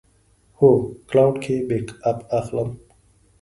[0.57, 0.69] هو،
[1.09, 2.69] کلاوډ کې بیک اپ اخلم